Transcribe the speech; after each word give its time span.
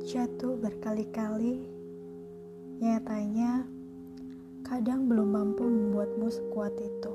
Jatuh 0.00 0.56
berkali-kali, 0.56 1.60
nyatanya 2.80 3.68
kadang 4.64 5.04
belum 5.04 5.28
mampu 5.28 5.60
membuatmu 5.60 6.24
sekuat 6.32 6.72
itu. 6.80 7.12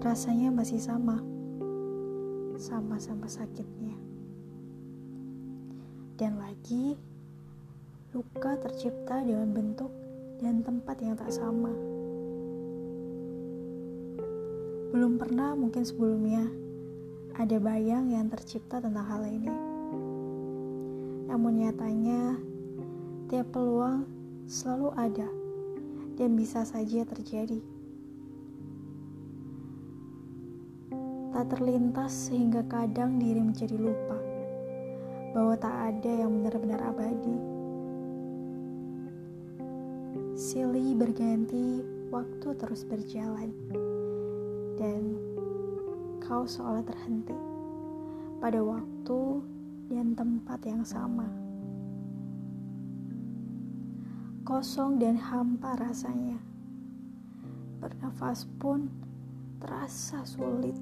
Rasanya 0.00 0.48
masih 0.48 0.80
sama, 0.80 1.20
sama-sama 2.56 3.28
sakitnya. 3.28 4.00
Dan 6.16 6.40
lagi, 6.40 6.96
luka 8.16 8.56
tercipta 8.56 9.20
dengan 9.20 9.52
bentuk 9.52 9.92
dan 10.40 10.64
tempat 10.64 11.04
yang 11.04 11.20
tak 11.20 11.36
sama. 11.36 11.68
Belum 14.88 15.20
pernah 15.20 15.52
mungkin 15.52 15.84
sebelumnya 15.84 16.48
ada 17.36 17.60
bayang 17.60 18.08
yang 18.08 18.32
tercipta 18.32 18.80
tentang 18.80 19.04
hal 19.04 19.28
ini. 19.28 19.69
Namun 21.30 21.62
nyatanya, 21.62 22.34
tiap 23.30 23.54
peluang 23.54 24.02
selalu 24.50 24.90
ada 24.98 25.30
dan 26.18 26.34
bisa 26.34 26.66
saja 26.66 27.06
terjadi. 27.06 27.62
Tak 31.30 31.54
terlintas 31.54 32.10
sehingga 32.10 32.66
kadang 32.66 33.22
diri 33.22 33.38
menjadi 33.38 33.78
lupa 33.78 34.18
bahwa 35.30 35.54
tak 35.54 35.70
ada 35.70 36.10
yang 36.10 36.42
benar-benar 36.42 36.82
abadi. 36.82 37.38
Silih 40.34 40.98
berganti, 40.98 41.86
waktu 42.10 42.58
terus 42.58 42.82
berjalan, 42.82 43.54
dan 44.74 45.14
kau 46.18 46.42
seolah 46.42 46.82
terhenti 46.82 47.38
pada 48.42 48.58
waktu 48.66 49.20
dan 49.90 50.14
tempat 50.14 50.62
yang 50.62 50.86
sama. 50.86 51.26
Kosong 54.46 55.02
dan 55.02 55.18
hampa 55.18 55.74
rasanya. 55.74 56.38
Bernafas 57.82 58.46
pun 58.62 58.86
terasa 59.58 60.22
sulit. 60.22 60.78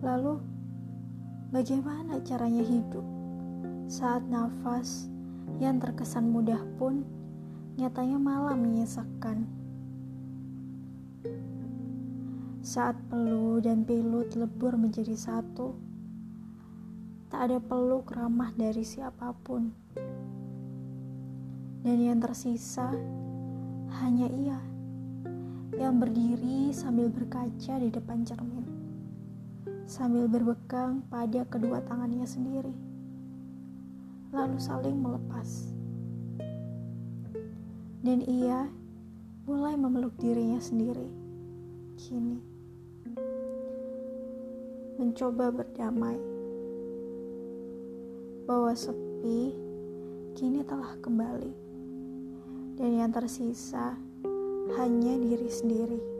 Lalu, 0.00 0.40
bagaimana 1.52 2.16
caranya 2.24 2.64
hidup 2.64 3.04
saat 3.84 4.24
nafas 4.32 5.12
yang 5.60 5.76
terkesan 5.76 6.32
mudah 6.32 6.58
pun 6.80 7.04
nyatanya 7.76 8.16
malah 8.16 8.56
menyesakkan? 8.56 9.44
Saat 12.64 12.96
peluh 13.12 13.60
dan 13.60 13.84
pilut 13.84 14.32
lebur 14.38 14.78
menjadi 14.78 15.18
satu, 15.18 15.91
ada 17.42 17.58
peluk 17.58 18.14
ramah 18.14 18.54
dari 18.54 18.86
siapa 18.86 19.34
pun. 19.42 19.74
Dan 21.82 21.98
yang 21.98 22.22
tersisa 22.22 22.86
hanya 23.98 24.30
ia 24.30 24.62
yang 25.74 25.98
berdiri 25.98 26.70
sambil 26.70 27.10
berkaca 27.10 27.82
di 27.82 27.90
depan 27.90 28.22
cermin, 28.22 28.62
sambil 29.90 30.30
berbekang 30.30 31.02
pada 31.10 31.42
kedua 31.50 31.82
tangannya 31.82 32.22
sendiri, 32.22 32.70
lalu 34.30 34.62
saling 34.62 35.02
melepas. 35.02 35.74
Dan 38.06 38.22
ia 38.22 38.70
mulai 39.50 39.74
memeluk 39.74 40.14
dirinya 40.22 40.62
sendiri. 40.62 41.10
Kini 41.98 42.38
mencoba 45.02 45.50
berdamai 45.50 46.41
bahwa 48.52 48.76
sepi 48.76 49.56
kini 50.36 50.60
telah 50.68 50.92
kembali 51.00 51.56
dan 52.76 53.00
yang 53.00 53.08
tersisa 53.08 53.96
hanya 54.76 55.16
diri 55.16 55.48
sendiri. 55.48 56.11